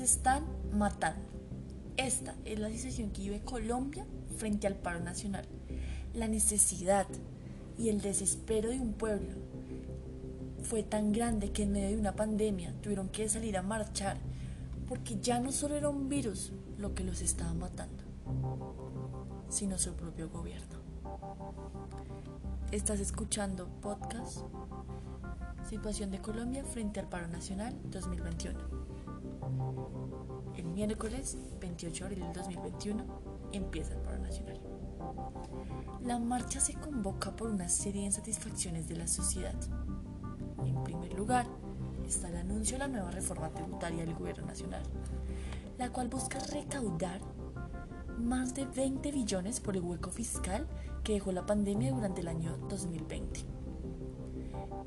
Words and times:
están 0.00 0.44
matando. 0.72 1.28
Esta 1.96 2.34
es 2.44 2.58
la 2.58 2.70
situación 2.70 3.10
que 3.10 3.22
vive 3.22 3.40
Colombia 3.40 4.06
frente 4.36 4.66
al 4.66 4.76
paro 4.76 5.00
nacional. 5.00 5.44
La 6.14 6.28
necesidad 6.28 7.06
y 7.78 7.88
el 7.88 8.00
desespero 8.00 8.70
de 8.70 8.80
un 8.80 8.94
pueblo 8.94 9.34
fue 10.62 10.82
tan 10.82 11.12
grande 11.12 11.52
que 11.52 11.64
en 11.64 11.72
medio 11.72 11.88
de 11.88 11.96
una 11.98 12.14
pandemia 12.14 12.72
tuvieron 12.80 13.08
que 13.08 13.28
salir 13.28 13.56
a 13.56 13.62
marchar 13.62 14.16
porque 14.88 15.18
ya 15.20 15.40
no 15.40 15.52
solo 15.52 15.76
era 15.76 15.88
un 15.88 16.08
virus 16.08 16.52
lo 16.78 16.94
que 16.94 17.04
los 17.04 17.20
estaba 17.20 17.52
matando, 17.54 18.04
sino 19.48 19.78
su 19.78 19.94
propio 19.94 20.28
gobierno. 20.28 20.80
Estás 22.70 23.00
escuchando 23.00 23.68
podcast 23.80 24.38
Situación 25.68 26.10
de 26.10 26.18
Colombia 26.18 26.64
frente 26.64 27.00
al 27.00 27.08
paro 27.08 27.28
nacional 27.28 27.74
2021. 27.90 28.91
El 30.56 30.66
miércoles 30.66 31.36
28 31.60 32.04
de 32.04 32.06
abril 32.06 32.24
del 32.24 32.32
2021 32.32 33.04
empieza 33.52 33.94
el 33.94 34.00
paro 34.00 34.18
nacional. 34.18 34.60
La 36.04 36.18
marcha 36.18 36.60
se 36.60 36.74
convoca 36.74 37.34
por 37.34 37.48
una 37.48 37.68
serie 37.68 38.02
de 38.02 38.06
insatisfacciones 38.06 38.88
de 38.88 38.96
la 38.96 39.06
sociedad. 39.06 39.54
En 40.64 40.82
primer 40.84 41.12
lugar, 41.14 41.46
está 42.06 42.28
el 42.28 42.36
anuncio 42.36 42.76
de 42.76 42.80
la 42.80 42.88
nueva 42.88 43.10
reforma 43.10 43.50
tributaria 43.50 44.04
del 44.04 44.14
gobierno 44.14 44.46
nacional, 44.46 44.82
la 45.78 45.90
cual 45.90 46.08
busca 46.08 46.38
recaudar 46.38 47.20
más 48.18 48.54
de 48.54 48.64
20 48.66 49.10
billones 49.10 49.60
por 49.60 49.76
el 49.76 49.82
hueco 49.82 50.10
fiscal 50.10 50.66
que 51.02 51.14
dejó 51.14 51.32
la 51.32 51.46
pandemia 51.46 51.92
durante 51.92 52.20
el 52.20 52.28
año 52.28 52.56
2020. 52.68 53.61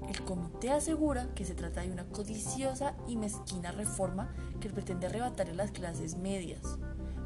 El 0.08 0.22
comité 0.23 0.72
asegura 0.72 1.34
que 1.34 1.45
se 1.45 1.55
trata 1.55 1.81
de 1.81 1.91
una 1.91 2.05
codiciosa 2.05 2.96
y 3.07 3.18
mezquina 3.18 3.71
reforma 3.71 4.34
que 4.60 4.70
pretende 4.70 5.07
arrebatar 5.07 5.49
a 5.49 5.54
las 5.54 5.71
clases 5.71 6.15
medias, 6.18 6.77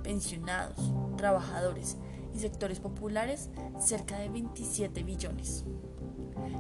pensionados, 0.03 0.94
trabajadores 1.17 1.98
y 2.34 2.39
sectores 2.39 2.80
populares 2.80 3.50
cerca 3.80 4.17
de 4.17 4.30
27 4.30 5.03
billones. 5.03 5.66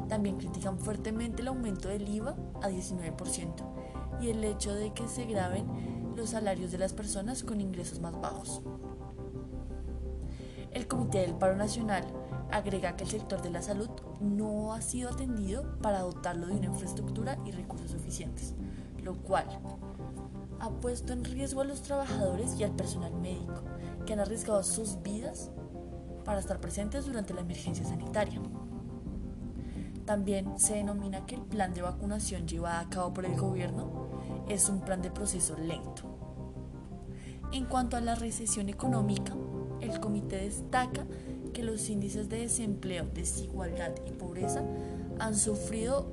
También 0.07 0.37
critican 0.37 0.79
fuertemente 0.79 1.41
el 1.41 1.47
aumento 1.47 1.87
del 1.89 2.07
IVA 2.07 2.35
a 2.61 2.69
19% 2.69 4.19
y 4.21 4.29
el 4.29 4.43
hecho 4.43 4.73
de 4.73 4.93
que 4.93 5.07
se 5.07 5.25
graben 5.25 6.13
los 6.15 6.31
salarios 6.31 6.71
de 6.71 6.77
las 6.77 6.93
personas 6.93 7.43
con 7.43 7.61
ingresos 7.61 7.99
más 8.01 8.19
bajos. 8.19 8.61
El 10.71 10.87
Comité 10.87 11.19
del 11.19 11.35
Paro 11.35 11.55
Nacional 11.55 12.03
agrega 12.51 12.95
que 12.95 13.03
el 13.03 13.09
sector 13.09 13.41
de 13.41 13.49
la 13.49 13.61
salud 13.61 13.89
no 14.19 14.73
ha 14.73 14.81
sido 14.81 15.09
atendido 15.09 15.77
para 15.81 16.01
dotarlo 16.01 16.47
de 16.47 16.55
una 16.55 16.65
infraestructura 16.67 17.37
y 17.45 17.51
recursos 17.51 17.91
suficientes, 17.91 18.55
lo 19.03 19.15
cual 19.15 19.45
ha 20.59 20.69
puesto 20.69 21.13
en 21.13 21.23
riesgo 21.23 21.61
a 21.61 21.65
los 21.65 21.81
trabajadores 21.81 22.59
y 22.59 22.63
al 22.63 22.75
personal 22.75 23.13
médico, 23.13 23.63
que 24.05 24.13
han 24.13 24.19
arriesgado 24.19 24.63
sus 24.63 25.01
vidas 25.01 25.51
para 26.25 26.39
estar 26.39 26.59
presentes 26.59 27.05
durante 27.05 27.33
la 27.33 27.41
emergencia 27.41 27.85
sanitaria. 27.85 28.41
También 30.05 30.59
se 30.59 30.75
denomina 30.75 31.25
que 31.25 31.35
el 31.35 31.41
plan 31.41 31.73
de 31.73 31.83
vacunación 31.83 32.47
llevado 32.47 32.79
a 32.79 32.89
cabo 32.89 33.13
por 33.13 33.25
el 33.25 33.39
gobierno 33.39 34.09
es 34.47 34.67
un 34.67 34.81
plan 34.81 35.01
de 35.01 35.11
proceso 35.11 35.55
lento. 35.57 36.03
En 37.51 37.65
cuanto 37.65 37.95
a 37.95 38.01
la 38.01 38.15
recesión 38.15 38.69
económica, 38.69 39.35
el 39.81 39.99
comité 39.99 40.37
destaca 40.37 41.05
que 41.59 41.65
los 41.65 41.89
índices 41.89 42.29
de 42.29 42.39
desempleo, 42.39 43.05
desigualdad 43.13 43.91
y 44.07 44.11
pobreza 44.11 44.63
han 45.19 45.35
sufrido 45.35 46.05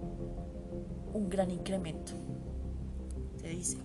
un 1.15 1.29
gran 1.29 1.53
incremento. 1.53 2.13
Se 3.41 3.51
dice, 3.51 3.79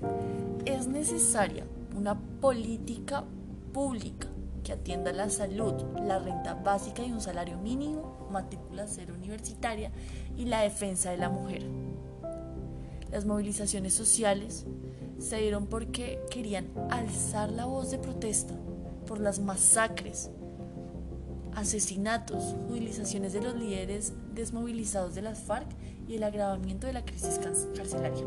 es 0.66 0.88
necesaria 0.88 1.64
una 1.96 2.20
política 2.20 3.24
pública 3.72 4.28
que 4.64 4.74
atienda 4.74 5.12
la 5.12 5.30
salud, 5.30 5.76
la 6.04 6.18
renta 6.18 6.56
básica 6.56 7.06
y 7.06 7.12
un 7.12 7.22
salario 7.22 7.60
mínimo, 7.60 8.28
matrícula 8.32 8.88
cero 8.88 9.14
universitaria 9.16 9.92
y 10.36 10.46
la 10.46 10.62
defensa 10.62 11.12
de 11.12 11.18
la 11.18 11.30
mujer. 11.30 11.62
Las 13.12 13.26
movilizaciones 13.26 13.94
sociales 13.94 14.66
se 15.20 15.38
dieron 15.38 15.68
porque 15.68 16.20
querían 16.32 16.70
alzar 16.90 17.52
la 17.52 17.66
voz 17.66 17.92
de 17.92 18.00
protesta 18.00 18.56
por 19.06 19.20
las 19.20 19.40
masacres, 19.40 20.32
asesinatos, 21.56 22.56
utilizaciones 22.70 23.34
de 23.34 23.42
los 23.42 23.56
líderes 23.56 24.14
desmovilizados 24.34 25.16
de 25.16 25.22
las 25.22 25.40
FARC 25.40 25.68
y 26.08 26.16
el 26.16 26.24
agravamiento 26.24 26.88
de 26.88 26.94
la 26.94 27.06
crisis 27.06 27.40
carcelaria. 27.76 28.26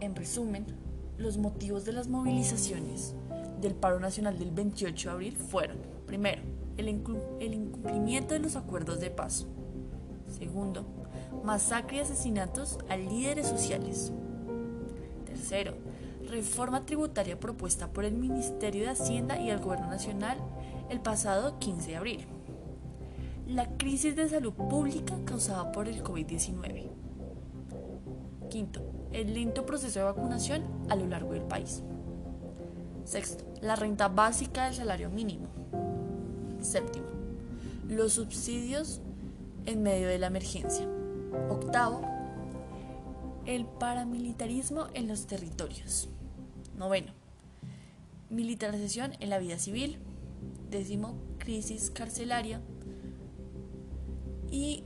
En 0.00 0.14
resumen, 0.14 0.66
los 1.18 1.38
motivos 1.38 1.84
de 1.84 1.92
las 1.92 2.08
movilizaciones 2.08 3.14
del 3.60 3.74
paro 3.74 3.98
nacional 4.00 4.38
del 4.38 4.50
28 4.50 5.08
de 5.08 5.14
abril 5.14 5.36
fueron, 5.36 5.78
primero, 6.06 6.42
el, 6.76 6.88
incumplimiento 6.88 8.34
de 8.34 8.40
los 8.40 8.56
acuerdos 8.56 9.00
de 9.00 9.10
paz. 9.10 9.46
Segundo, 10.38 10.84
masacre 11.42 11.98
y 11.98 12.00
asesinatos 12.00 12.78
a 12.88 12.96
líderes 12.96 13.46
sociales. 13.46 14.12
Tercero, 15.24 15.74
reforma 16.28 16.84
tributaria 16.84 17.38
propuesta 17.38 17.92
por 17.92 18.04
el 18.04 18.14
Ministerio 18.14 18.82
de 18.84 18.90
Hacienda 18.90 19.38
y 19.38 19.50
el 19.50 19.60
Gobierno 19.60 19.88
Nacional 19.88 20.38
el 20.90 21.00
pasado 21.00 21.58
15 21.58 21.90
de 21.90 21.96
abril. 21.96 22.26
La 23.46 23.66
crisis 23.76 24.16
de 24.16 24.28
salud 24.28 24.52
pública 24.52 25.14
causada 25.24 25.72
por 25.72 25.88
el 25.88 26.02
COVID-19. 26.02 26.90
Quinto, 28.50 28.82
el 29.12 29.34
lento 29.34 29.66
proceso 29.66 30.00
de 30.00 30.04
vacunación 30.04 30.64
a 30.88 30.96
lo 30.96 31.06
largo 31.06 31.32
del 31.32 31.42
país. 31.42 31.82
Sexto, 33.04 33.44
la 33.60 33.76
renta 33.76 34.08
básica 34.08 34.66
del 34.66 34.74
salario 34.74 35.10
mínimo. 35.10 35.46
Séptimo, 36.60 37.06
los 37.88 38.14
subsidios 38.14 39.00
en 39.64 39.82
medio 39.82 40.08
de 40.08 40.18
la 40.18 40.26
emergencia. 40.26 40.88
Octavo, 41.48 42.02
el 43.44 43.64
paramilitarismo 43.64 44.86
en 44.94 45.06
los 45.06 45.26
territorios. 45.26 46.08
Noveno, 46.76 47.12
militarización 48.30 49.12
en 49.20 49.30
la 49.30 49.38
vida 49.38 49.58
civil. 49.58 49.98
Décimo, 50.70 51.16
crisis 51.38 51.90
carcelaria. 51.90 52.60
Y 54.50 54.84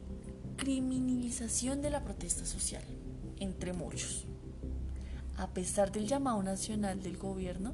criminalización 0.56 1.82
de 1.82 1.90
la 1.90 2.04
protesta 2.04 2.44
social, 2.44 2.82
entre 3.38 3.72
muchos. 3.72 4.26
A 5.36 5.48
pesar 5.48 5.90
del 5.90 6.06
llamado 6.06 6.42
nacional 6.42 7.02
del 7.02 7.16
gobierno 7.16 7.72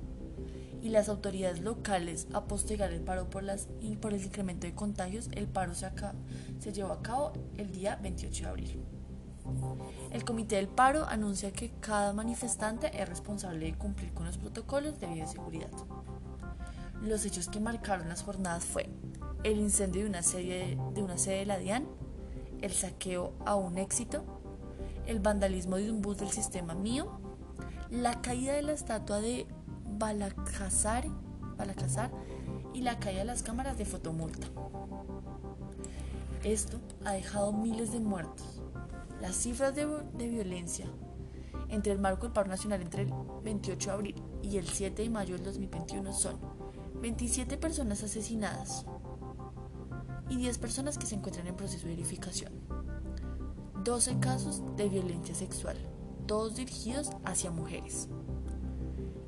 y 0.82 0.88
las 0.88 1.09
autoridades 1.09 1.60
locales 1.60 2.28
a 2.32 2.44
postergar 2.44 2.93
el 2.93 3.00
paro 3.00 3.28
por, 3.28 3.43
las, 3.43 3.69
y 3.81 3.97
por 3.97 4.15
el 4.15 4.22
incremento 4.22 4.66
de 4.66 4.75
contagios, 4.75 5.28
el 5.32 5.49
paro 5.49 5.75
se, 5.75 5.91
se 6.60 6.72
llevó 6.72 6.93
a 6.93 7.03
cabo 7.03 7.32
el 7.56 7.72
día 7.72 7.97
28 7.97 8.43
de 8.43 8.49
abril. 8.49 8.96
El 10.11 10.25
Comité 10.25 10.57
del 10.57 10.69
Paro 10.69 11.05
anuncia 11.07 11.53
que 11.53 11.71
cada 11.81 12.12
manifestante 12.12 12.91
es 13.01 13.09
responsable 13.09 13.67
de 13.67 13.75
cumplir 13.75 14.12
con 14.15 14.27
los 14.27 14.39
protocolos 14.39 14.99
de 14.99 15.07
bioseguridad. 15.09 15.71
Los 17.03 17.25
hechos 17.25 17.49
que 17.49 17.61
marcaron 17.61 18.09
las 18.09 18.23
jornadas 18.23 18.65
fue 18.65 18.89
el 19.45 19.59
incendio 19.59 20.03
de 20.03 20.09
una, 20.09 20.23
de 20.23 21.03
una 21.03 21.19
sede 21.19 21.41
de 21.41 21.47
la 21.47 21.59
DIAN, 21.59 21.87
el 22.62 22.73
saqueo 22.73 23.35
a 23.45 23.55
un 23.56 23.79
éxito, 23.79 24.25
el 25.06 25.21
vandalismo 25.21 25.77
de 25.77 25.91
un 25.91 26.03
bus 26.03 26.17
del 26.19 26.31
sistema 26.31 26.75
mío, 26.75 27.21
la 27.91 28.21
caída 28.21 28.55
de 28.55 28.62
la 28.62 28.73
estatua 28.73 29.21
de 29.21 29.47
Balacazar, 29.99 31.06
Balacazar 31.56 32.11
y 32.75 32.81
la 32.81 32.99
caída 32.99 33.21
de 33.21 33.27
las 33.27 33.43
cámaras 33.43 33.79
de 33.79 33.85
fotomulta. 33.85 34.49
Esto 36.43 36.81
ha 37.05 37.12
dejado 37.12 37.53
miles 37.53 37.93
de 37.93 38.00
muertos, 38.00 38.56
las 39.21 39.37
cifras 39.37 39.75
de, 39.75 39.87
violencia 40.29 40.87
entre 41.69 41.93
el 41.93 41.99
marco 41.99 42.23
del 42.23 42.33
paro 42.33 42.49
nacional 42.49 42.83
entre 42.83 43.03
el 43.03 43.13
28 43.43 43.91
de 43.91 43.95
abril 43.95 44.23
y 44.43 44.59
el 44.59 44.69
7 44.69 45.03
de 45.03 45.11
mayo 45.11 45.35
del 45.35 45.45
2021 45.45 46.13
son 46.13 46.39
27 47.01 47.57
personas 47.57 48.03
asesinadas 48.03 48.85
y 50.29 50.37
10 50.37 50.59
personas 50.59 50.99
que 50.99 51.07
se 51.07 51.15
encuentran 51.15 51.47
en 51.47 51.57
proceso 51.57 51.87
de 51.87 51.95
verificación. 51.95 52.53
12 53.85 54.19
casos 54.19 54.63
de 54.77 54.89
violencia 54.89 55.35
sexual, 55.35 55.77
todos 56.27 56.57
dirigidos 56.57 57.11
hacia 57.25 57.51
mujeres. 57.51 58.09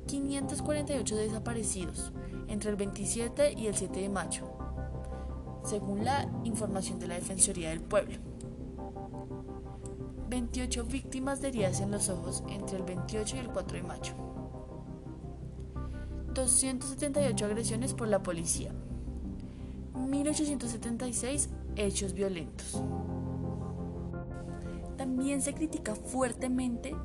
548 0.07 1.15
desaparecidos 1.15 2.11
entre 2.47 2.71
el 2.71 2.75
27 2.75 3.53
y 3.53 3.67
el 3.67 3.75
7 3.75 4.01
de 4.01 4.09
mayo, 4.09 4.51
según 5.63 6.03
la 6.03 6.27
información 6.43 6.99
de 6.99 7.07
la 7.07 7.15
Defensoría 7.15 7.69
del 7.69 7.81
Pueblo. 7.81 8.28
28 10.29 10.85
víctimas 10.85 11.41
de 11.41 11.47
heridas 11.47 11.81
en 11.81 11.91
los 11.91 12.09
ojos 12.09 12.43
entre 12.49 12.77
el 12.77 12.83
28 12.83 13.35
y 13.35 13.39
el 13.39 13.49
4 13.49 13.77
de 13.77 13.83
mayo. 13.83 14.13
278 16.33 17.45
agresiones 17.45 17.93
por 17.93 18.07
la 18.07 18.21
policía. 18.21 18.71
1876 19.95 21.49
hechos 21.75 22.13
violentos. 22.13 22.81
También 24.97 25.41
se 25.41 25.53
critica 25.53 25.95
fuertemente 25.95 26.95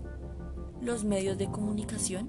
los 0.80 1.04
medios 1.04 1.38
de 1.38 1.50
comunicación 1.50 2.28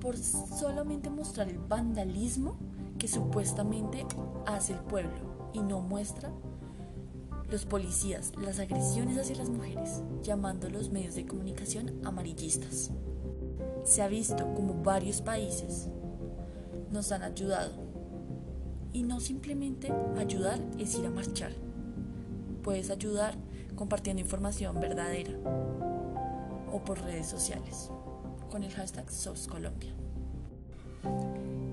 por 0.00 0.16
solamente 0.16 1.10
mostrar 1.10 1.48
el 1.48 1.58
vandalismo 1.58 2.56
que 2.98 3.06
supuestamente 3.06 4.06
hace 4.46 4.72
el 4.72 4.80
pueblo 4.80 5.50
y 5.52 5.60
no 5.60 5.80
muestra 5.80 6.32
los 7.52 7.66
policías, 7.66 8.32
las 8.42 8.58
agresiones 8.58 9.18
hacia 9.18 9.36
las 9.36 9.50
mujeres, 9.50 10.02
llamando 10.22 10.68
a 10.68 10.70
los 10.70 10.90
medios 10.90 11.14
de 11.14 11.26
comunicación 11.26 12.00
amarillistas. 12.02 12.90
Se 13.84 14.00
ha 14.00 14.08
visto 14.08 14.54
como 14.54 14.82
varios 14.82 15.20
países 15.20 15.88
nos 16.90 17.12
han 17.12 17.22
ayudado. 17.22 17.72
Y 18.94 19.02
no 19.02 19.20
simplemente 19.20 19.92
ayudar 20.18 20.60
es 20.78 20.98
ir 20.98 21.06
a 21.06 21.10
marchar. 21.10 21.52
Puedes 22.62 22.90
ayudar 22.90 23.34
compartiendo 23.74 24.22
información 24.22 24.80
verdadera 24.80 25.32
o 26.72 26.82
por 26.84 27.02
redes 27.02 27.26
sociales 27.26 27.90
con 28.50 28.62
el 28.62 28.72
hashtag 28.72 29.10
SOSColombia. 29.10 29.94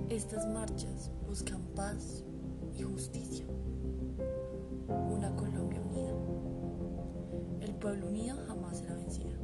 Estas 0.09 0.45
marchas 0.47 1.11
buscan 1.25 1.61
paz 1.75 2.23
y 2.77 2.83
justicia. 2.83 3.45
Una 4.87 5.35
Colombia 5.35 5.68
pueblo 7.79 8.07
unido 8.07 8.35
jamás 8.47 8.79
será 8.79 8.93
vencido. 8.95 9.39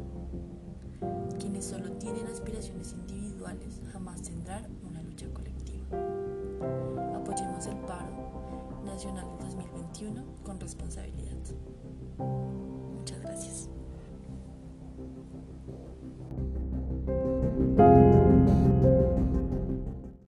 Quienes 1.39 1.65
solo 1.65 1.91
tienen 1.93 2.27
aspiraciones 2.27 2.93
individuales 2.93 3.81
jamás 3.93 4.21
tendrán 4.21 4.65
una 4.83 5.01
lucha 5.01 5.27
colectiva. 5.33 5.85
Apoyemos 7.15 7.65
el 7.67 7.77
paro 7.79 8.81
nacional 8.85 9.25
del 9.39 9.47
2021 9.47 10.23
con 10.43 10.59
responsabilidad. 10.59 11.37
Muchas 12.17 13.21
gracias. 13.21 13.69